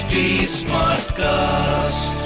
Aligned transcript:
HD 0.00 0.20
Smartcast. 0.48 2.20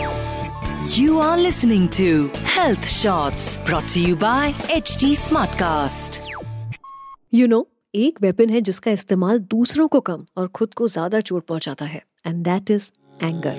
You 0.97 1.19
are 1.19 1.37
listening 1.37 1.89
to 1.97 2.29
Health 2.47 2.87
Shots 2.89 3.57
brought 3.59 3.89
to 3.89 4.01
you 4.01 4.15
by 4.17 4.53
HD 4.75 5.09
Smartcast. 5.17 6.19
You 7.35 7.47
know 7.47 7.61
एक 7.95 8.21
weapon 8.23 8.51
है 8.51 8.61
जिसका 8.61 8.91
इस्तेमाल 8.91 9.39
दूसरों 9.51 9.89
को 9.89 10.01
कम 10.01 10.25
और 10.37 10.49
खुद 10.51 10.75
को 10.75 10.89
ज़्यादा 10.89 11.21
चोट 11.23 11.47
पहुंचाता 11.47 11.85
है 11.85 12.03
and 12.27 12.45
that 12.45 12.71
is 12.71 12.89
anger 13.23 13.59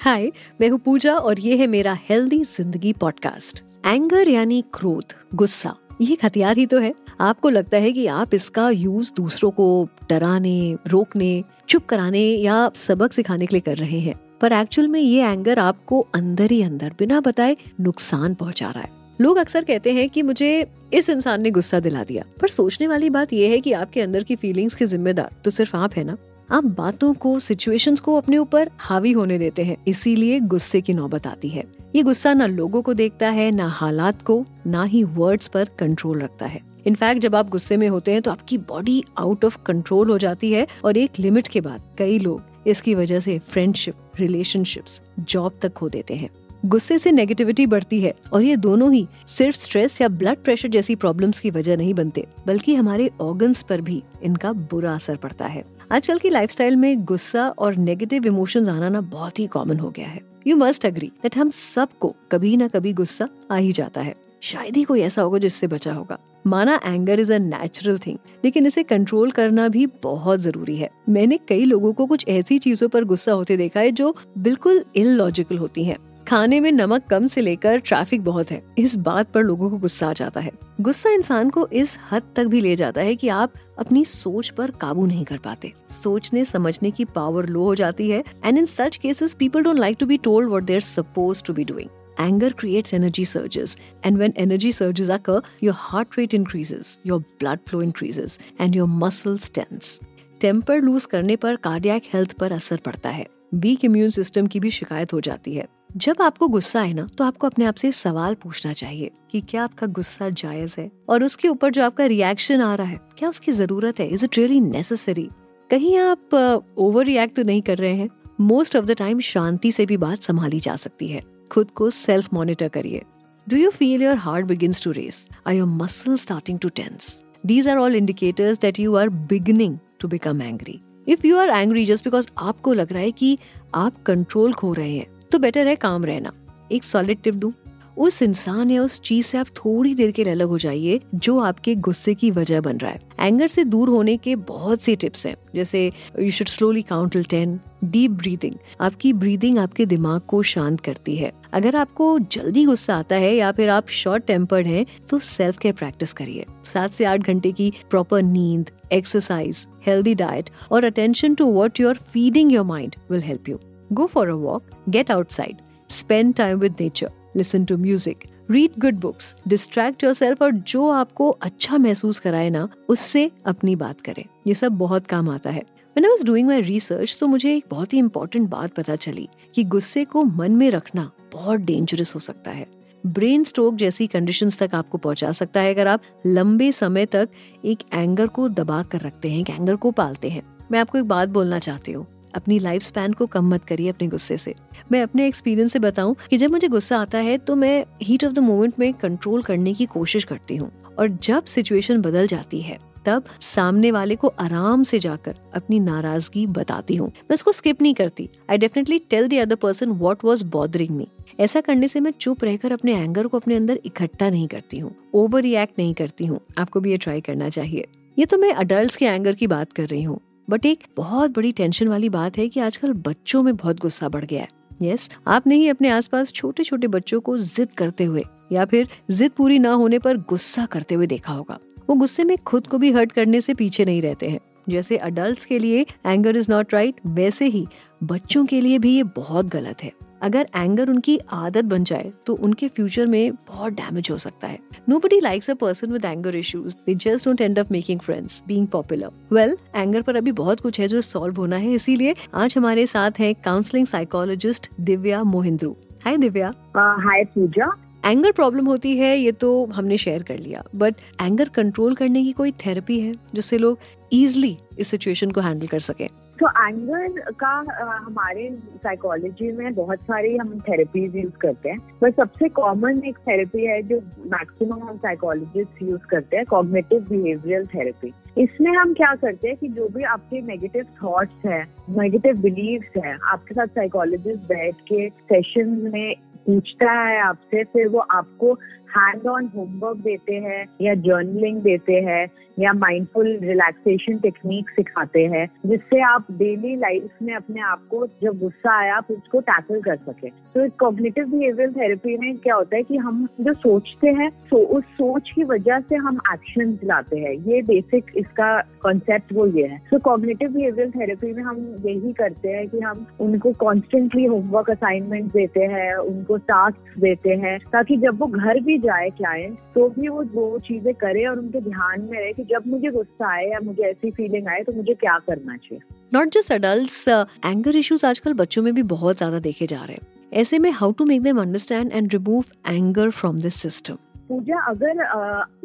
hi 0.00 0.30
मैं 0.60 0.68
हूँ 0.68 0.78
पूजा 0.84 1.16
और 1.20 1.40
ये 1.40 1.56
है 1.56 1.66
मेरा 1.78 1.98
हेल्दी 2.10 2.44
ज़िंदगी 2.46 2.92
पॉडकास्ट 3.00 3.64
एंगर 3.86 4.28
यानी 4.28 4.64
क्रोध 4.74 5.14
गुस्सा 5.34 5.76
ये 6.00 6.12
एक 6.12 6.24
हथियार 6.24 6.58
ही 6.58 6.66
तो 6.66 6.78
है 6.78 6.94
आपको 7.20 7.48
लगता 7.48 7.76
है 7.76 7.92
कि 7.92 8.06
आप 8.06 8.34
इसका 8.34 8.70
यूज़ 8.70 9.12
दूसरों 9.16 9.50
को 9.50 9.88
डराने, 10.10 10.76
रोकने, 10.86 11.44
चुप 11.68 11.84
कराने 11.84 12.20
या 12.20 12.70
सबक 12.74 13.12
सिखाने 13.12 13.46
के 13.46 13.56
लिए 13.56 13.60
कर 13.60 13.76
रहे 13.76 13.98
हैं। 13.98 14.14
पर 14.40 14.52
एक्चुअल 14.52 14.88
में 14.88 15.00
ये 15.00 15.22
एंगर 15.22 15.58
आपको 15.58 16.06
अंदर 16.14 16.50
ही 16.50 16.62
अंदर, 16.62 16.92
बिना 16.98 17.20
बताए 17.20 17.56
नुकसान 17.80 18.34
पहुँचा 18.34 18.70
रहा 18.70 18.80
है। 18.80 18.90
लोग 19.20 19.36
अक्सर 19.36 19.64
कहते 19.64 19.92
हैं 19.92 20.08
कि 20.10 20.22
मुझे 20.22 20.66
इस 20.92 21.08
इंसान 21.10 21.40
ने 21.40 21.50
गुस्सा 21.50 21.80
दिला 21.80 22.04
दिया। 22.04 22.24
पर 22.40 22.48
सोचने 22.48 22.86
वाली 22.86 23.10
बात 23.10 23.32
यह 23.32 23.50
है 23.50 23.60
कि 23.60 23.72
आपके 23.72 24.00
अंदर 24.00 24.22
की 24.22 24.36
फीलिंग्स 24.36 24.74
के 24.74 24.86
जिम्मेदार 24.86 25.30
तो 25.44 25.50
सिर्फ़ 25.50 25.76
आप 25.76 25.94
है 25.94 26.04
ना? 26.04 26.16
आप 26.52 26.64
बातों 26.64 27.14
को 27.14 27.38
सिचुएशंस 27.38 28.00
को 28.00 28.16
अपने 28.16 28.38
ऊपर 28.38 28.70
हावी 28.78 29.12
होने 29.12 29.38
देते 29.38 29.64
हैं, 29.64 29.76
इसीलिए 29.88 30.40
गुस्से 30.40 30.80
की 30.80 30.94
नौबत 30.94 31.26
आती 31.26 31.48
है। 31.48 31.64
ये 31.96 32.02
गुस्सा 32.02 32.34
ना 32.34 32.46
लोगों 32.46 32.82
को 32.82 32.94
देखता 32.94 33.28
है, 33.28 33.50
ना 33.50 33.68
हालात 33.68 34.22
को, 34.22 34.44
ना 34.66 34.84
ही 34.84 35.04
वर्ड्स 35.04 35.48
पर 35.48 35.68
कंट्रोल 35.78 36.20
रखता 36.20 36.46
है। 36.46 36.67
इनफैक्ट 36.86 37.22
जब 37.22 37.34
आप 37.34 37.48
गुस्से 37.48 37.76
में 37.76 37.88
होते 37.88 38.12
हैं 38.12 38.22
तो 38.22 38.30
आपकी 38.30 38.58
बॉडी 38.58 39.02
आउट 39.18 39.44
ऑफ़ 39.44 39.58
कंट्रोल 39.66 40.10
हो 40.10 40.18
जाती 40.18 40.52
है 40.52 40.66
और 40.84 40.96
एक 40.96 41.18
लिमिट 41.18 41.48
के 41.48 41.60
बाद 41.60 41.94
कई 41.98 42.18
लोग 42.18 42.42
इसकी 42.66 42.94
वजह 42.94 43.20
से 43.20 43.38
फ्रेंडशिप 43.38 43.94
रिलेशनशिप्स 44.20 45.00
जॉब 45.20 45.58
तक 45.62 45.72
खो 45.72 45.88
देते 45.88 46.14
हैं। 46.14 46.28
गुस्से 46.66 46.98
से 46.98 47.10
नेगेटिविटी 47.12 47.66
बढ़ती 47.66 48.00
है 48.00 48.12
और 48.32 48.42
ये 48.42 48.56
दोनों 48.56 48.92
ही 48.92 49.06
सिर्फ़ 49.28 49.56
स्ट्रेस 49.56 50.00
या 50.00 50.08
ब्लड 50.08 50.38
प्रेशर 50.38 50.68
जैसी 50.68 50.94
प्रॉब्लम्स 50.94 51.40
की 51.40 51.50
वजह 51.50 51.76
नहीं 51.76 51.94
बनते, 51.94 52.26
बल्कि 52.46 52.74
हमारे 52.74 53.10
ऑर्गन्स 53.20 53.62
पर 53.62 53.80
भी 53.80 54.02
इनका 54.22 54.52
बुरा 54.52 54.92
असर 54.92 55.16
पड़ता 55.16 55.46
है। 55.46 55.64
आजकल 55.92 56.18
की 56.18 56.30
लाइफस्टाइल 56.30 56.76
में 56.76 57.04
गुस्सा 57.04 57.48
और 57.48 57.76
नेगेटिव 57.76 58.26
इमोशंस 58.26 58.68
आना 58.68 58.88
ना 58.88 59.00
बहुत 59.00 59.38
ही 59.38 59.46
कॉमन 59.46 59.78
हो 59.78 59.90
गया 59.90 60.08
है। 60.08 60.20
यू 60.46 60.56
मस्ट 60.56 60.86
अग्री 60.86 61.12
दैट 61.22 61.36
हम 61.36 61.50
सबको 61.50 62.14
कभी 62.32 62.56
ना 62.56 62.68
कभी 62.68 62.92
गुस्सा 62.92 63.28
आ 63.50 63.56
ही 63.56 63.72
जाता 63.72 64.00
है। 64.00 64.14
शायद 64.42 64.76
ही 64.76 64.82
कोई 64.84 65.00
ऐसा 65.00 65.22
होगा 65.22 65.38
जिससे 65.38 65.66
बचा 65.66 65.92
होगा। 65.92 66.18
माना 66.46 66.80
anger 66.84 67.20
is 67.20 67.32
a 67.32 67.38
natural 67.38 67.98
thing 67.98 68.18
लेकिन 68.44 68.66
इसे 68.66 68.82
कंट्रोल 68.82 69.30
करना 69.30 69.68
भी 69.68 69.86
बहुत 70.02 70.40
ज़रूरी 70.40 70.76
है। 70.76 70.90
मैंने 71.08 71.38
कई 71.48 71.64
लोगों 71.64 71.92
को 71.92 72.06
कुछ 72.06 72.28
ऐसी 72.28 72.58
चीज़ों 72.58 72.88
पर 72.88 73.04
गुस्सा 73.04 73.32
होते 73.32 73.56
देखा 73.56 73.80
है 73.80 73.90
जो 73.90 74.14
बिल्कुल 74.38 74.84
इलॉजिकल 74.96 75.58
होती 75.58 75.84
हैं। 75.84 75.96
खाने 76.28 76.58
में 76.60 76.70
नमक 76.72 77.04
कम 77.04 77.26
से 77.26 77.40
लेकर 77.40 77.78
ट्रैफ़िक 77.78 78.22
बहुत 78.24 78.50
है। 78.50 78.62
इस 78.78 78.96
बात 78.96 79.30
पर 79.32 79.42
लोगों 79.42 79.70
को 79.70 79.76
गुस्सा 79.76 80.08
आ 80.08 80.12
जाता 80.12 80.40
है। 80.40 80.50
गुस्सा 80.80 81.10
इंसान 81.10 81.50
को 81.50 81.66
इस 81.72 81.96
हद 82.10 82.22
तक 82.36 82.46
भी 82.46 82.60
ले 82.60 82.74
जाता 82.76 83.00
है 83.00 83.14
कि 83.16 83.28
आप 83.28 83.52
अपनी 83.78 84.04
सोच 84.04 84.48
पर 84.48 84.70
काबू 84.70 85.06
नहीं 85.06 85.24
कर 85.24 85.38
पाते। 85.38 85.72
सोचने 86.02 86.44
समझने 86.44 86.90
की 86.90 87.04
पावर 87.04 87.48
लो 87.48 87.64
हो 87.64 87.74
जाती 87.74 88.10
है 88.10 88.22
and 88.44 88.58
in 88.58 88.66
such 88.66 88.96
cases 88.96 89.34
people 89.34 89.62
don't 89.62 89.78
like 89.78 89.96
to 90.00 90.06
be 90.06 90.16
told 90.18 90.48
what 90.48 90.62
they 90.62 90.74
are 90.74 90.80
suppose 90.80 91.42
to 91.44 91.54
be 91.54 91.64
doing 91.64 91.90
Anger 92.18 92.50
creates 92.52 92.92
energy 92.92 93.24
surges, 93.24 93.76
and 94.04 94.18
when 94.18 94.32
energy 94.44 94.70
surges 94.72 95.10
occur, 95.16 95.40
your 95.62 95.74
heart 95.82 96.16
rate 96.18 96.34
increases, 96.34 96.88
your 97.06 97.18
blood 97.42 97.60
flow 97.68 97.82
increases, 97.86 98.38
and 98.60 98.78
your 98.80 98.88
muscles 99.02 99.48
tense. 99.58 99.98
Temper 100.40 100.80
lose 100.80 101.04
करने 101.04 101.36
पर 101.36 101.56
cardiac 101.56 102.02
health 102.14 102.32
पर 102.32 102.52
असर 102.52 102.76
पड़ता 102.76 103.10
है। 103.10 103.26
Week 103.54 103.84
immune 103.84 104.10
system 104.10 104.46
की 104.46 104.60
भी 104.60 104.70
शिकायत 104.70 105.12
हो 105.12 105.20
जाती 105.20 105.54
है। 105.54 105.66
जब 105.96 106.22
आपको 106.22 106.48
गुस्सा 106.48 106.80
है 106.80 106.94
ना 106.94 107.06
तो 107.18 107.24
आपको 107.24 107.46
अपने 107.46 107.64
आप 107.64 107.74
से 107.74 107.92
सवाल 107.92 108.34
पूछना 108.34 108.72
चाहिए 108.72 109.10
कि 109.30 109.40
क्या 109.40 109.64
आपका 109.64 109.86
गुस्सा 109.86 110.28
जायज़ 110.30 110.74
है? 110.78 110.90
और 111.08 111.24
उसके 111.24 111.48
ऊपर 111.48 111.70
जो 111.70 111.84
आपका 111.84 112.06
रिएक्शन 112.06 112.60
आ 112.60 112.74
रहा 112.74 112.86
है 112.86 112.98
क्या 113.18 113.28
उसकी 113.28 113.52
ज़रूरत 113.52 114.00
है? 114.00 114.08
इज़ 114.08 114.24
इट 114.24 114.38
रियली 114.38 114.60
नेसेसरी 114.60 115.28
कहीं 115.70 115.96
आप 115.98 116.34
ओवर 116.78 117.02
uh, 117.02 117.08
रिएक्ट 117.08 117.36
तो 117.36 117.42
नहीं 117.42 117.62
कर 117.62 117.78
रहे 117.78 117.94
हैं। 117.94 118.08
मोस्ट 118.40 118.76
ऑफ़ 118.76 118.84
द 118.84 118.90
टाइम 118.90 119.20
शांति 119.20 119.72
से 119.72 119.86
भी 119.86 119.96
बात 119.96 120.22
संभाली 120.22 120.60
जा 120.60 120.76
सकती 120.76 121.08
है। 121.08 121.37
खुद 121.50 121.70
को 121.70 121.90
सेल्फ 121.90 122.32
मॉनिटर 122.32 122.68
करिए। 122.68 123.02
Do 123.46 123.56
you 123.56 123.70
feel 123.70 124.02
your 124.02 124.16
heart 124.16 124.46
begins 124.46 124.82
to 124.84 124.90
race 124.90 125.26
I 125.46 125.58
your 125.58 125.68
muscle 125.68 126.16
starting 126.16 126.58
to 126.58 126.68
tense 126.68 127.22
these 127.46 127.68
are 127.68 127.76
all 127.76 127.96
indicators 127.96 128.58
that 128.58 128.80
you 128.80 128.94
are 128.94 129.08
beginning 129.08 129.78
to 130.00 130.08
become 130.08 130.42
angry 130.42 130.80
if 131.08 131.26
you 131.26 131.38
are 131.38 131.48
angry 131.48 131.84
just 131.84 132.04
because 132.04 132.28
आपको 132.38 132.72
लग 132.72 132.92
रहा 132.92 133.02
है 133.02 133.12
कि 133.12 133.38
आप 133.74 134.02
control 134.02 134.52
खो 134.52 134.72
रहे 134.72 134.96
हैं 134.96 135.06
तो 135.32 135.38
बेटर 135.38 135.66
है 135.66 135.76
काम 135.76 136.04
रहना। 136.04 136.32
एक 136.72 136.84
सॉलिड 136.84 137.22
टिप 137.22 137.34
दू। 137.34 137.52
उस 137.98 138.22
इंसान 138.22 138.70
या 138.70 138.82
उस 138.82 139.00
चीज़ 139.00 139.26
से 139.26 139.38
आप 139.38 139.46
थोड़ी 139.56 139.94
देर 139.94 140.10
के 140.10 140.24
लिए 140.24 140.32
अलग 140.32 140.48
हो 140.48 140.58
जाइए 140.58 141.00
जो 141.14 141.38
आपके 141.38 141.74
गुस्से 141.74 142.14
की 142.14 142.30
वजह 142.30 142.60
बन 142.60 142.76
रहा 142.76 142.90
है। 142.90 143.00
एंगर 143.20 143.48
से 143.48 143.64
दूर 143.64 143.88
होने 143.88 144.16
के 144.16 144.36
बहुत 144.36 144.82
से 144.82 144.96
टिप्स 144.96 145.26
हैं 145.26 145.36
जैसे 145.54 145.92
you 146.20 146.30
should 146.30 146.48
slowly 146.48 146.82
count 146.82 147.16
ten 147.28 147.60
deep 147.84 148.10
breathing 148.10 148.54
आपकी 148.80 149.12
ब्रीदिंग 149.12 149.58
आपके 149.58 149.86
दिमाग 149.86 150.20
को 150.20 150.42
शांत 150.42 150.80
करती 150.80 151.16
है। 151.16 151.32
अगर 151.52 151.76
आपको 151.76 152.18
जल्दी 152.18 152.64
गुस्सा 152.64 152.96
आता 152.96 153.16
है 153.16 153.34
या 153.36 153.52
फिर 153.52 153.68
आप 153.68 153.88
शॉर्ट 153.88 154.24
टेम्पर्ड 154.24 154.66
हैं 154.66 154.86
तो 155.10 155.18
सेल्फ 155.18 155.58
केयर 155.58 155.74
प्रैक्टिस 155.74 156.12
करिए। 156.12 156.44
सात 156.64 156.92
से 156.92 157.04
आठ 157.04 157.20
घंटे 157.20 157.52
की 157.52 157.72
प्रॉपर 157.90 158.22
नींद 158.22 158.70
एक्सरसाइज 158.92 159.66
हेल्दी 159.86 160.14
डाइट 160.14 160.50
और 160.72 160.84
attention 160.84 161.34
to 161.34 161.46
what 161.46 161.80
you 161.80 161.88
are 161.88 161.98
feeding 162.12 162.52
your 162.52 162.64
mind 162.64 162.96
will 163.10 163.22
help 163.22 163.48
you 163.48 163.60
Go 163.90 164.04
for 164.06 164.22
a 164.28 164.34
walk, 164.38 164.64
get 164.90 165.10
outside, 165.10 165.54
spend 165.90 166.34
time 166.34 166.58
with 166.58 166.74
nature, 166.76 167.10
listen 167.36 167.66
to 167.70 167.76
music, 167.76 168.14
read 168.50 168.70
good 168.78 168.94
books 168.94 169.36
distract 169.48 170.04
yourself 170.14 170.42
और 170.42 170.52
जो 170.52 170.88
आपको 170.88 171.30
अच्छा 171.30 171.78
महसूस 171.78 172.18
कराए 172.18 172.50
ना 172.50 172.68
उससे 172.88 173.30
अपनी 173.46 173.76
बात 173.76 174.00
करें। 174.00 174.24
ये 174.46 174.54
सब 174.54 174.72
बहुत 174.72 175.06
काम 175.06 175.28
आता 175.28 175.50
है। 175.50 175.62
When 175.98 176.10
I 176.10 176.18
was 176.18 176.30
doing 176.30 176.52
my 176.52 176.70
research, 176.70 177.18
तो 177.18 177.26
मुझे 177.26 177.56
एक 177.56 177.64
बहुत 177.70 177.92
ही 177.92 177.98
इम्पोर्टेंट 177.98 178.48
बात 178.48 178.70
पता 178.70 178.96
चली 178.96 179.28
कि 179.54 179.64
गुस्से 179.64 180.04
को 180.04 180.24
मन 180.24 180.52
में 180.52 180.70
रखना 180.70 181.10
बहुत 181.32 181.60
डेंजरस 181.60 182.14
हो 182.14 182.20
सकता 182.20 182.50
है। 182.50 182.66
ब्रेन 183.06 183.44
स्ट्रोक 183.44 183.74
जैसी 183.74 184.06
कंडीशंस 184.06 184.58
तक 184.58 184.74
आपको 184.74 184.98
पहुँचा 184.98 185.32
सकता 185.32 185.60
है 185.60 185.74
अगर 185.74 185.86
आप 185.86 186.00
लंबे 186.26 186.72
समय 186.72 187.06
तक 187.06 187.28
एक 187.64 187.78
एंगर 187.94 188.26
को 188.26 188.48
दबा 188.48 188.82
कर 188.82 189.00
रखते 189.00 189.30
हैं 189.30 189.40
एक 189.40 189.50
एंगर 189.50 189.76
को 189.76 189.90
पालते 189.90 190.28
हैं। 190.28 190.42
मैं 190.70 190.78
आपको 190.78 190.98
एक 190.98 191.04
बात 191.04 191.28
बोलना 191.28 191.58
चाहती 191.58 191.92
हूँ। 191.92 192.06
अपनी 192.34 192.58
लाइफ 192.58 192.82
स्पैन 192.82 193.12
को 193.12 193.26
कम 193.26 193.48
मत 193.54 193.64
करिए 193.64 193.88
अपने 193.88 194.08
गुस्से 194.08 194.38
से। 194.38 194.54
मैं 194.92 195.02
अपने 195.02 195.26
एक्सपीरियंस 195.26 195.72
से 195.72 195.78
बताऊँ 195.78 196.16
कि 196.30 196.36
जब 196.36 196.50
मुझे 196.50 196.68
गुस्सा 196.68 196.98
आता 196.98 197.18
है 197.18 197.38
तो 197.38 197.56
मैं 197.56 197.84
हीट 198.02 198.24
ऑफ़ 198.24 198.32
द 198.32 198.38
मोमेंट 198.38 198.78
में 198.78 198.92
कंट्रोल 198.94 199.42
करने 199.42 199.74
की 199.74 199.86
कोशिश 199.86 200.24
करती 200.24 200.56
हूँ। 200.56 200.70
और 200.98 201.08
जब 201.08 201.44
सिचुएशन 201.44 202.00
बदल 202.02 202.26
जाती 202.26 202.60
है, 202.60 202.78
तब 203.06 203.24
सामने 203.40 203.90
वाले 203.90 204.16
को 204.16 204.28
आराम 204.28 204.82
से 204.82 204.98
जाकर 204.98 205.34
अपनी 205.54 205.78
नाराज़गी 205.80 206.46
बताती 206.46 206.96
हूँ। 206.96 207.08
मैं 207.08 207.34
उसको 207.34 207.52
स्किप 207.52 207.82
नहीं 207.82 207.94
करती। 207.94 208.28
I 208.50 208.58
definitely 208.58 208.98
tell 208.98 209.28
the 209.28 209.34
other 209.34 209.54
person 209.54 209.90
what 209.90 210.24
was 210.24 210.44
bothering 210.44 210.90
me 210.90 211.08
ऐसा 211.40 211.60
करने 211.60 211.88
से 211.88 212.00
मैं 212.00 212.10
चुप 212.10 212.44
रहकर 212.44 212.72
अपने 212.72 212.94
एंगर 212.94 213.26
को 213.26 213.38
अपने 213.38 213.54
अंदर 213.54 213.80
इकट्ठा 213.84 214.30
नहीं 214.30 214.48
करती 214.48 214.78
हूँ। 214.78 214.94
ओवर 215.14 215.42
रिएक्ट 215.42 215.78
नहीं 215.78 215.94
करती 215.94 216.26
हूँ। 216.26 216.40
आपको 216.58 216.80
भी 216.80 216.90
ये 216.90 216.96
ट्राई 216.96 217.20
करना 217.20 217.48
चाहिए। 217.48 217.86
ये 218.18 218.26
तो 218.26 218.38
मैं 218.38 218.52
अडल्ट 218.52 218.96
के 218.96 219.04
एंगर 219.04 219.34
की 219.34 219.46
बात 219.46 219.72
कर 219.72 219.86
रही 219.86 220.02
हूँ। 220.02 220.20
बट 220.50 220.66
एक 220.66 220.84
बहुत 220.96 221.30
बड़ी 221.30 221.52
टेंशन 221.52 221.88
वाली 221.88 222.08
बात 222.08 222.38
है 222.38 222.48
कि 222.48 222.60
आजकल 222.60 222.92
बच्चों 222.92 223.42
में 223.42 223.56
बहुत 223.56 223.80
गुस्सा 223.80 224.08
बढ़ 224.08 224.24
गया 224.24 224.42
है। 224.42 224.48
यस 224.82 225.08
yes, 225.08 225.16
आपने 225.26 225.54
ही 225.54 225.68
अपने 225.68 225.88
आसपास 225.88 226.32
छोटे 226.32 226.64
छोटे 226.64 226.86
बच्चों 226.86 227.20
को 227.20 227.38
जिद 227.38 227.68
करते 227.72 228.04
हुए 228.04 228.22
या 228.52 228.64
फिर 228.64 228.88
जिद 229.10 229.30
पूरी 229.30 229.58
ना 229.58 229.72
होने 229.72 229.98
पर 229.98 230.16
गुस्सा 230.16 230.66
करते 230.66 230.94
हुए 230.94 231.06
देखा 231.06 231.32
होगा। 231.32 231.58
वो 231.88 231.94
गुस्से 231.94 232.24
में 232.24 232.38
खुद 232.38 232.66
को 232.66 232.78
भी 232.78 232.92
हर्ट 232.92 233.12
करने 233.12 233.40
से 233.40 233.54
पीछे 233.54 233.84
नहीं 233.84 234.02
रहते 234.02 234.28
हैं। 234.28 234.40
जैसे 234.68 234.96
अडल्ट 234.96 235.44
के 235.44 235.58
लिए 235.58 235.86
एंगर 236.06 236.36
इज़ 236.36 236.46
नॉट 236.50 236.74
राइट 236.74 236.94
वैसे 237.06 237.46
ही 237.46 237.66
बच्चों 238.02 238.46
के 238.46 238.60
लिए 238.60 238.78
भी 238.78 238.96
ये 238.96 239.02
बहुत 239.02 239.46
गलत 239.46 239.82
है। 239.82 239.92
अगर 240.22 240.48
एंगर 240.56 240.90
उनकी 240.90 241.18
आदत 241.32 241.64
बन 241.64 241.84
जाए 241.84 242.12
तो 242.26 242.34
उनके 242.34 242.68
फ्यूचर 242.68 243.06
में 243.06 243.34
बहुत 243.48 243.72
डैमेज 243.72 244.08
हो 244.10 244.18
सकता 244.18 244.46
है। 244.46 244.58
Nobody 244.98 245.20
likes 245.20 245.50
a 245.50 245.54
person 245.54 245.92
with 245.92 246.04
anger 246.04 246.36
issues 246.36 246.74
they 246.86 246.94
just 246.96 247.28
don't 247.28 247.40
end 247.40 247.58
up 247.58 247.72
making 247.72 248.00
friends 248.00 248.42
being 248.46 248.66
popular 248.68 249.10
well 249.32 249.56
anger 249.76 250.02
पर 250.02 250.16
अभी 250.16 250.32
बहुत 250.34 250.60
कुछ 250.60 250.80
है 250.80 250.88
जो 250.88 251.00
सॉल्व 251.00 251.36
होना 251.36 251.56
है, 251.56 251.72
इसीलिए 251.72 252.14
आज 252.34 252.54
हमारे 252.56 252.86
साथ 252.86 253.18
है 253.18 253.32
counselling 253.34 253.86
psychologist 253.86 254.70
Divya 254.80 255.22
Mohindru. 255.24 255.76
Hi 256.04 256.16
Divya. 256.16 256.52
Hi 256.76 257.24
Pooja. 257.24 257.70
Anger 258.08 258.32
problem 258.32 258.66
होती 258.66 258.96
है, 258.98 259.16
ये 259.18 259.32
तो 259.32 259.48
हमने 259.66 259.96
शेयर 259.96 260.22
कर 260.22 260.38
लिया। 260.38 260.62
बट 260.74 260.94
एंगर 261.22 261.48
कंट्रोल 261.48 261.94
करने 261.94 262.22
की 262.24 262.32
कोई 262.32 262.52
थेरेपी 262.66 263.00
है, 263.00 263.12
जिससे 263.34 263.58
लोग 263.58 263.78
इजिली 264.12 264.56
इस 264.78 264.88
सिचुएशन 264.88 265.30
को 265.30 265.40
हैंडल 265.40 265.66
कर 265.66 265.80
सके? 265.80 266.06
तो 266.40 266.48
एंगर 266.68 267.32
का 267.32 267.48
हमारे 267.78 268.48
साइकोलॉजी 268.76 269.50
में 269.52 269.74
बहुत 269.74 270.02
सारी 270.02 270.36
हम 270.36 270.58
थेरेपीज 270.58 271.16
यूज़ 271.16 271.36
करते 271.40 271.68
हैं। 271.68 271.78
पर 272.00 272.10
सबसे 272.10 272.48
कॉमन 272.48 273.02
एक 273.04 273.18
थेरेपी 273.18 273.64
है 273.66 273.80
जो 273.82 273.96
मैक्सिमम 274.26 274.82
हम 274.82 274.96
साइकोलॉजिस्ट 274.96 275.82
यूज़ 275.82 276.06
करते 276.10 276.36
हैं 276.36 276.44
कॉग्निटिव 276.46 277.00
बिहेवियरल 277.10 277.66
थेरेपी 277.66 278.12
इसमें 278.38 278.70
हम 278.72 278.92
क्या 278.94 279.14
करते 279.14 279.48
हैं 279.48 279.56
कि 279.56 279.68
जो 279.68 279.88
भी 279.88 280.02
आपके 280.02 280.40
नेगेटिव 280.42 280.86
थॉट्स 281.02 281.46
हैं 281.46 281.64
नेगेटिव 281.90 282.40
बिलीव्स 282.40 283.04
हैं, 283.04 283.18
आपके 283.32 283.54
साथ 283.54 283.66
साइकोलॉजिस्ट 283.66 284.48
बैठ 284.48 284.74
के 284.88 285.08
सेशन 285.08 285.90
में 285.92 286.14
पूछता 286.48 286.92
है 286.92 287.20
आपसे, 287.20 287.64
फिर 287.64 287.88
वो 287.88 287.98
आपको 287.98 288.52
हैंड 288.98 289.26
ऑन 289.26 289.50
होमवर्क 289.56 289.96
देते 289.96 290.34
हैं 290.34 290.66
या 290.80 290.94
जर्नलिंग 290.94 291.62
देते 291.62 291.92
हैं। 291.92 292.26
या 292.58 292.72
माइंडफुल 292.72 293.38
रिलैक्सेशन 293.42 294.18
टेक्निक 294.18 294.70
सिखाते 294.70 295.24
हैं, 295.26 295.48
जिससे 295.66 296.00
आप 296.00 296.26
डेली 296.30 296.76
लाइफ 296.76 297.06
में 297.22 297.34
अपने 297.34 297.60
आप 297.60 297.86
को 297.90 298.06
जब 298.06 298.38
गुस्सा 298.38 298.78
आया, 298.78 298.96
आप 298.96 299.06
उसको 299.10 299.40
टैकल 299.40 299.80
कर 299.80 299.96
सके। 299.96 300.28
तो 300.28 300.64
इस 300.64 300.72
कॉग्निटिव 300.72 301.26
बिहेवियर 301.26 301.70
थेरेपी 301.72 302.16
में 302.16 302.34
क्या 302.36 302.54
होता 302.54 302.76
है 302.76 302.82
कि 302.82 302.96
हम 302.96 303.28
जो 303.40 303.52
सोचते 303.52 304.08
हैं, 304.08 304.30
सो, 304.30 304.56
उस 304.56 304.84
सोच 304.84 305.30
की 305.34 305.44
वजह 305.44 305.80
से 305.80 305.96
हम 305.96 306.20
एक्शन 306.32 306.78
लाते 306.84 307.18
हैं। 307.18 307.32
ये 307.32 307.62
बेसिक 307.62 308.04
इसका 308.16 308.60
कॉन्सेप्ट 308.60 309.32
वो 309.32 309.46
ये 309.46 309.66
है। 309.66 309.82
तो 309.90 309.98
कॉग्निटिव 309.98 310.50
बिहेवियर 310.50 310.90
थेरेपी 310.90 311.32
में 311.32 311.42
हम 311.42 311.76
यही 311.86 312.12
करते 312.12 312.48
हैं 312.48 312.68
कि 312.68 312.80
हम 312.80 313.06
उनको 313.20 313.52
कॉन्स्टेंटली 313.52 314.24
होमवर्क 314.24 314.70
असाइनमेंट 314.70 315.32
देते 315.32 315.60
हैं, 315.60 315.94
उनको 315.94 316.36
टास्क 316.36 316.98
देते 316.98 317.30
हैं, 317.30 317.58
ताकि 317.58 317.96
जब 317.96 318.18
वो 318.20 318.26
घर 318.26 318.60
भी 318.60 318.78
जाए 318.78 319.10
क्लाइंट 319.10 319.58
तो 319.74 319.88
भी 319.88 320.08
वो 320.08 320.24
वो 320.24 320.58
चीज़ें 320.58 320.94
करे 320.94 321.24
और 321.26 321.38
उनके 321.38 321.60
ध्यान 321.60 322.00
में 322.00 322.18
रहे 322.20 322.32
कि 322.32 322.44
जब 322.50 322.66
मुझे 322.66 322.90
गुस्सा 322.90 323.32
आए 323.34 323.44
या 323.44 323.60
मुझे 323.60 323.82
ऐसी 323.82 324.10
फीलिंग 324.10 324.48
आए 324.48 324.62
तो 324.62 324.72
मुझे 324.72 324.94
क्या 324.94 325.18
करना 325.26 325.56
चाहिए? 325.56 325.80
Not 326.12 326.32
just 326.32 326.52
adult 326.52 327.08
anger 327.46 327.76
issues 327.76 328.06
आजकल 328.06 328.32
बच्चों 328.34 328.62
में 328.62 328.74
भी 328.74 328.82
बहुत 328.92 329.16
ज़्यादा 329.16 329.38
देखे 329.38 329.66
जा 329.66 329.84
रहे 329.84 329.96
हैं। 329.96 330.06
ऐसे 330.32 330.58
में 330.58 330.70
how 330.70 330.92
to 330.92 331.04
make 331.04 331.22
them 331.22 331.40
understand 331.40 331.92
and 331.92 332.12
remove 332.12 332.44
anger 332.68 333.10
from 333.10 333.40
this 333.40 333.54
system 333.54 333.98
Pooja, 334.28 334.58
अगर 334.68 334.98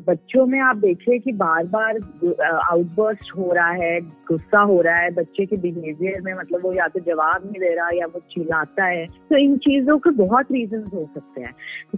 बच्चों 0.08 0.46
में 0.46 0.60
आप 0.60 0.78
देखिए 0.78 1.18
कि 1.20 1.32
बार 1.32 1.66
बार 1.68 1.98
आउटबर्स्ट 2.46 3.32
हो 3.38 3.52
रहा 3.54 3.72
है, 3.72 4.00
गुस्सा 4.28 4.60
हो 4.62 4.80
रहा 4.82 4.96
है, 4.96 5.10
बच्चे 5.12 5.46
के 5.46 5.58
बिहेवियर 5.58 6.22
में 6.22 6.34
मतलब 6.34 6.64
वो 6.64 6.72
या 6.74 6.88
तो 6.88 7.00
जवाब 7.00 7.44
नहीं 7.46 7.62
दे 7.62 7.74
रहा 7.76 7.90
या 7.94 8.06
वो 8.06 8.20
चिल्लाता 8.32 8.86
है 8.86 9.06
तो 9.06 9.38
इन 9.38 9.58
चीज़ों 9.58 9.98
के 9.98 10.10
बहुत 10.18 10.52
रीजन 10.52 10.84
हो 10.94 11.06
सकते 11.14 11.42
हैं। 11.42 11.54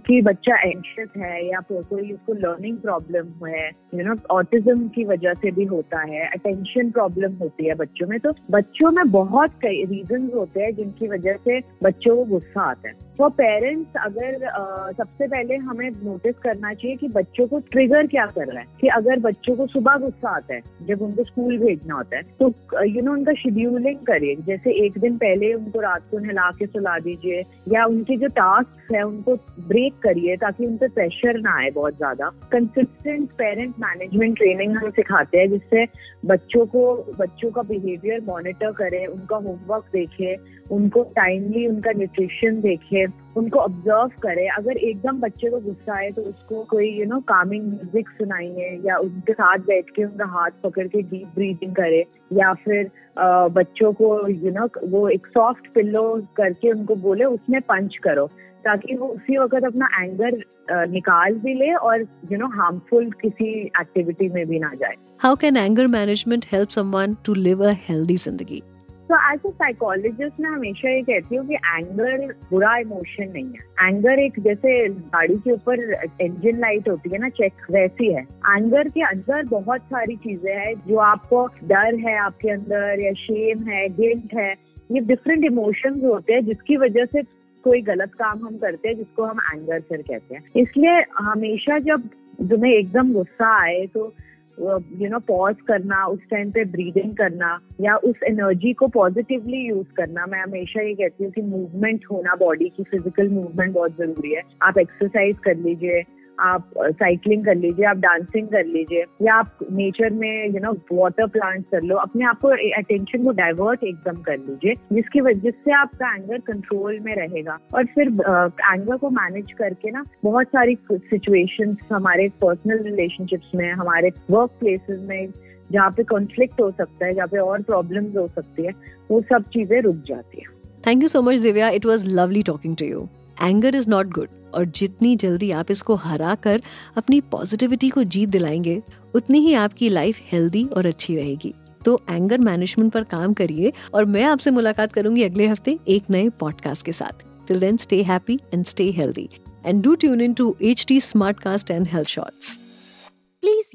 कि 0.06 0.20
बच्चा 0.22 0.56
एंशियस 0.60 1.08
है 1.16 1.46
या 1.48 1.60
फिर 1.60 1.82
कोई 1.82 2.12
उसको 2.12 2.32
लर्निंग 2.32 2.78
प्रॉब्लम 2.78 3.46
है 3.46 3.66
यू 3.94 4.04
नो 4.04 4.14
ऑटिज्म 4.30 4.88
की 4.88 5.04
वजह 5.04 5.34
से 5.34 5.50
भी 5.50 5.64
होता 5.64 6.00
है 6.02 6.26
अटेंशन 6.28 6.90
प्रॉब्लम 6.90 7.34
होती 7.34 7.68
है 7.68 7.74
बच्चों 7.74 8.06
में 8.06 8.18
तो 8.20 8.32
बच्चों 8.50 8.90
में 8.90 9.04
बहुत 9.10 9.58
कई 9.62 9.84
रीजन 9.84 10.30
होते 10.34 10.60
हैं 10.60 10.74
जिनकी 10.74 11.08
वजह 11.08 11.36
से 11.44 11.60
बच्चों 11.84 12.16
को 12.16 12.24
गुस्सा 12.24 12.70
आता 12.70 12.88
है। 12.88 13.05
तो 13.18 13.28
पेरेंट्स 13.30 13.96
अगर 13.96 14.44
आ, 14.44 14.90
सबसे 14.92 15.26
पहले 15.26 15.56
हमें 15.56 15.88
नोटिस 16.04 16.34
करना 16.38 16.72
चाहिए 16.74 16.96
कि 16.96 17.08
बच्चों 17.08 17.46
को 17.46 17.58
ट्रिगर 17.70 18.06
क्या 18.06 18.26
कर 18.26 18.46
रहा 18.46 18.60
है। 18.60 18.66
कि 18.80 18.88
अगर 18.88 19.20
बच्चों 19.20 19.56
को 19.56 19.66
सुबह 19.66 19.96
गुस्सा 19.96 20.36
आता 20.36 20.54
है 20.54 20.60
जब 20.82 21.02
उनको 21.02 21.24
स्कूल 21.24 21.58
भेजना 21.58 21.94
होता 21.94 22.16
है 22.16 22.22
तो 22.42 22.48
यू 22.84 23.04
नो 23.04 23.12
उनका 23.12 23.32
शेड्यूलिंग 23.34 23.98
करिए। 24.06 24.34
जैसे 24.46 24.70
एक 24.84 24.98
दिन 24.98 25.16
पहले 25.16 25.52
उनको 25.54 25.80
रात 25.80 26.02
को 26.10 26.18
नहला 26.18 26.50
के 26.58 26.66
सुला 26.66 26.98
दीजिए 26.98 27.42
या 27.68 27.84
उनके 27.86 28.16
जो 28.16 28.26
टास्क 28.36 28.85
है 28.94 29.02
उनको 29.02 29.34
ब्रेक 29.68 29.94
करिए 30.02 30.36
ताकि 30.36 30.64
उन 30.64 30.76
पर 30.76 30.88
प्रेशर 30.88 31.40
ना 31.40 31.56
आए 31.58 31.70
बहुत 31.70 31.96
ज़्यादा। 31.96 32.28
कंसिस्टेंट 32.52 33.30
पेरेंट 33.32 33.74
मैनेजमेंट 33.78 34.36
ट्रेनिंग 34.36 34.76
हम 34.76 34.90
सिखाते 34.90 35.38
हैं 35.38 35.50
जिससे 35.50 35.86
बच्चों 36.26 36.66
को, 36.66 36.94
बच्चों 37.18 37.50
का 37.50 37.62
बिहेवियर 37.62 38.20
मॉनिटर 38.20 38.72
करें, 38.72 39.06
उनका 39.06 39.36
होमवर्क 39.36 39.84
देखे, 39.92 40.36
उनको 40.70 41.02
टाइमली 41.02 41.66
उनका 41.66 41.92
न्यूट्रिशन 41.92 42.60
देखे। 42.60 43.25
उनको 43.36 43.58
ऑब्ज़र्व 43.58 44.10
करे। 44.22 44.46
अगर 44.48 44.76
एकदम 44.78 45.20
बच्चे 45.20 45.50
को 45.50 45.58
गुस्सा 45.60 45.96
आए 45.96 46.10
तो 46.10 46.22
उसको 46.22 46.62
कोई 46.70 46.88
यू 46.98 47.04
नो 47.06 47.18
कामिंग 47.28 47.64
म्यूज़िक 47.64 48.08
सुनाइए 48.10 48.70
या 48.86 48.96
उनके 48.98 49.32
साथ 49.32 49.58
बैठ 49.66 49.90
के 49.96 50.04
उनका 50.04 50.26
हाथ 50.32 50.62
पकड़ 50.62 50.86
के 50.86 51.02
डीप 51.02 51.26
ब्रीथिंग 51.34 51.74
करे 51.74 52.04
या 52.32 52.52
फिर 52.64 52.90
आ, 53.18 53.48
बच्चों 53.48 53.92
को 53.92 54.08
यू 54.28 54.50
नो 54.52 54.68
वो 54.88 55.08
एक 55.08 55.26
सॉफ्ट 55.28 55.72
पिल्लो 55.74 56.02
करके 56.36 56.70
उनको 56.72 56.94
बोले 57.02 57.24
उसमें 57.26 57.60
पंच 57.62 57.96
करो 58.04 58.26
ताकि 58.64 58.94
वो 58.96 59.06
उसी 59.08 59.38
वक्त 59.38 59.64
अपना 59.64 59.88
एंगर 59.96 60.42
निकाल 60.90 61.34
भी 61.40 61.52
ले 61.54 61.72
और 61.74 62.00
यू 62.32 62.38
नो 62.38 62.46
हार्मफुल 62.54 63.10
किसी 63.20 63.50
एक्टिविटी 63.80 64.28
में 64.28 64.46
भी 64.48 64.58
ना 64.58 64.72
जाए। 64.74 64.94
How 65.20 65.34
can 65.40 65.56
anger 65.56 65.86
management 65.88 66.46
help 66.52 66.68
someone 66.70 67.14
to 67.26 67.34
live 67.34 67.64
a 67.64 67.72
healthy 67.82 68.16
ज़िंदगी? 68.16 68.62
तो 69.08 69.16
एज 69.32 69.40
ए 69.46 69.50
साइकोलॉजिस्ट 69.50 70.40
मैं 70.40 70.50
हमेशा 70.50 70.90
ये 70.90 71.02
कहती 71.02 71.36
हूँ 71.36 71.46
कि 71.48 71.54
एंगर 71.54 72.26
बुरा 72.50 72.76
इमोशन 72.78 73.30
नहीं 73.32 73.44
है। 73.46 73.88
एंगर 73.88 74.22
एक 74.22 74.40
जैसे 74.40 74.88
गाड़ी 74.88 75.34
के 75.36 75.52
ऊपर 75.52 75.82
इंजन 76.22 76.58
लाइट 76.60 76.88
होती 76.88 77.10
है 77.12 77.18
ना 77.18 77.28
चेक 77.30 77.70
वैसी 77.70 78.12
है। 78.12 78.22
एंगर 78.22 78.88
के 78.88 79.02
अंदर 79.02 79.42
बहुत 79.50 79.80
सारी 79.84 80.16
चीज़ें 80.16 80.52
हैं 80.54 80.74
जो 80.88 80.96
आपको 81.06 81.46
डर 81.46 81.94
है, 81.98 82.16
आपके 82.18 82.50
अंदर 82.50 83.04
या 83.04 83.12
शेम 83.14 83.68
है 83.68 83.88
गिल्ट 83.94 84.34
है, 84.34 84.52
ये 84.92 85.00
डिफरेंट 85.06 85.44
इमोशंस 85.44 86.04
होते 86.04 86.32
हैं 86.32 86.44
जिसकी 86.46 86.76
वजह 86.76 87.04
से 87.06 87.22
कोई 87.64 87.80
गलत 87.82 88.12
काम 88.14 88.46
हम 88.46 88.56
करते 88.58 88.88
हैं, 88.88 88.96
जिसको 88.96 89.24
हम 89.24 89.38
एंगर 89.54 89.80
फिर 89.80 90.02
कहते 90.02 90.34
हैं। 90.34 90.44
इसलिए 90.56 91.00
हमेशा 91.18 91.78
जब 91.86 92.08
तुम्हें 92.40 92.72
एकदम 92.72 93.12
गुस्सा 93.12 93.56
आए 93.62 93.86
तो 93.86 94.12
यू 94.60 95.08
नो 95.08 95.18
पॉज 95.18 95.56
करना, 95.66 96.04
उस 96.06 96.20
टाइम 96.30 96.50
पे 96.50 96.64
ब्रीदिंग 96.64 97.16
करना, 97.16 97.60
या 97.80 97.96
उस 97.96 98.16
एनर्जी 98.28 98.72
को 98.72 98.88
पॉजिटिवली 98.88 99.66
यूज़ 99.66 99.94
करना। 99.96 100.26
मैं 100.26 100.42
हमेशा 100.42 100.82
ये 100.82 100.94
कहती 100.94 101.24
हूँ 101.24 101.32
कि 101.32 101.42
मूवमेंट 101.42 102.04
होना 102.12 102.34
बॉडी 102.34 102.68
की 102.68 102.82
फ़िज़िकल 102.82 103.28
मूवमेंट 103.28 103.74
बहुत 103.74 103.96
ज़रूरी 103.98 104.32
है। 104.34 104.42
आप 104.62 104.78
एक्सरसाइज 104.78 105.38
कर 105.38 105.56
लीजिए 105.56 106.02
आप 106.40 106.70
साइकिलिंग 106.78 107.44
कर 107.44 107.54
लीजिए, 107.54 107.84
आप 107.86 107.96
डांसिंग 107.96 108.48
कर 108.48 108.66
लीजिए, 108.66 109.04
या 109.22 109.34
आप 109.34 109.58
नेचर 109.72 110.12
में 110.12 110.46
यू 110.46 110.60
नो 110.60 110.72
वाटर 110.92 111.26
प्लांट 111.26 111.64
कर 111.70 111.82
लो, 111.82 111.96
अपने 111.96 112.24
आप 112.24 112.40
को 112.40 112.48
अटेंशन 112.78 113.24
को 113.24 113.32
डाइवर्ट 113.32 113.84
एकदम 113.84 114.20
कर 114.22 114.38
लीजिए, 114.38 114.74
जिसकी 114.92 115.20
वजह 115.20 115.50
से 115.50 115.72
आपका 115.72 116.14
एंगर 116.14 116.38
कंट्रोल 116.46 116.98
में 117.00 117.12
रहेगा। 117.14 117.58
और 117.74 117.84
फिर 117.84 118.08
एंगर 118.08 118.96
को 118.96 119.10
मैनेज 119.10 119.52
करके 119.52 119.90
ना, 119.90 120.04
बहुत 120.24 120.46
सारी 120.46 120.76
सिचुएशन 120.92 121.76
हमारे 121.92 122.28
पर्सनल 122.42 122.82
रिलेशनशिप्स 122.82 123.50
में, 123.54 123.70
हमारे 123.72 124.10
वर्क 124.30 124.50
प्लेसेस 124.60 125.00
में, 125.02 125.28
जहाँ 125.72 125.90
पे 125.90 126.02
कॉन्फ्लिक्ट 126.04 126.60
हो 126.60 126.70
सकता 126.70 127.06
है, 127.06 127.14
जहाँ 127.14 127.28
पे 127.28 127.38
और 127.38 127.62
प्रॉब्लम्स 127.62 128.16
हो 128.16 128.26
सकती 128.26 128.66
है, 128.66 128.72
वो 129.10 129.20
सब 129.22 129.44
चीज़ें 129.52 129.80
रुक 129.82 129.96
जाती 130.06 130.40
है। 130.40 130.54
Thank 130.86 131.02
you 131.02 131.08
so 131.08 131.22
much 131.22 131.38
Divya 131.38 131.68
it 131.68 131.86
was 131.86 132.06
lovely 132.06 132.42
talking 132.42 132.76
to 132.76 132.84
you 132.84 133.08
anger 133.42 133.74
is 133.74 133.88
not 133.90 134.06
good 134.06 134.28
और 134.56 134.64
जितनी 134.64 135.14
जल्दी 135.16 135.50
आप 135.50 135.70
इसको 135.70 135.94
हरा 135.94 136.34
कर 136.34 136.62
अपनी 136.96 137.20
पॉजिटिविटी 137.20 137.88
को 137.88 138.02
जीत 138.04 138.28
दिलाएँगे, 138.28 138.82
उतनी 139.14 139.38
ही 139.38 139.54
आपकी 139.54 139.88
लाइफ 139.88 140.18
हेल्दी 140.32 140.64
और 140.64 140.86
अच्छी 140.86 141.16
रहेगी। 141.16 141.54
तो 141.84 142.00
एंगर 142.10 142.38
मैनेजमेंट 142.38 142.92
पर 142.92 143.04
काम 143.04 143.32
करिए 143.32 143.72
और 143.94 144.04
मैं 144.04 144.24
आपसे 144.24 144.50
मुलाकात 144.50 144.92
करूँगी 144.92 145.22
अगले 145.22 145.46
हफ़्ते 145.46 145.78
एक 145.88 146.10
नए 146.10 146.28
पॉडकास्ट 146.40 146.86
के 146.86 146.92
साथ। 146.92 147.24
Till 147.48 147.60
then 147.60 147.76
stay 147.76 148.02
happy 148.02 148.40
and 148.54 148.64
stay 148.64 148.90
healthy 148.90 149.28
and 149.66 149.82
do 149.82 149.94
tune 149.94 150.20
in 150.20 150.34
to 150.34 150.54
H 150.62 150.84
T 150.88 151.00
Smartcast 151.40 151.70
and 151.70 151.86
health 151.88 152.08
shorts 152.08 152.65